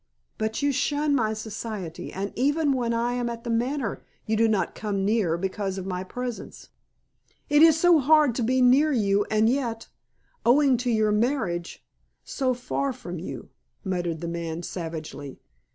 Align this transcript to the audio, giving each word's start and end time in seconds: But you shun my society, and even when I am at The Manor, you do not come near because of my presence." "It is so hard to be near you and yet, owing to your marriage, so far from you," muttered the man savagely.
But 0.39 0.63
you 0.63 0.71
shun 0.71 1.13
my 1.13 1.33
society, 1.33 2.11
and 2.11 2.33
even 2.35 2.73
when 2.73 2.91
I 2.91 3.13
am 3.13 3.29
at 3.29 3.43
The 3.43 3.51
Manor, 3.51 4.01
you 4.25 4.35
do 4.35 4.47
not 4.47 4.73
come 4.73 5.05
near 5.05 5.37
because 5.37 5.77
of 5.77 5.85
my 5.85 6.03
presence." 6.03 6.69
"It 7.49 7.61
is 7.61 7.79
so 7.79 7.99
hard 7.99 8.33
to 8.33 8.41
be 8.41 8.63
near 8.63 8.91
you 8.91 9.25
and 9.29 9.47
yet, 9.47 9.89
owing 10.43 10.75
to 10.77 10.89
your 10.89 11.11
marriage, 11.11 11.85
so 12.23 12.55
far 12.55 12.91
from 12.93 13.19
you," 13.19 13.49
muttered 13.85 14.21
the 14.21 14.27
man 14.27 14.63
savagely. 14.63 15.39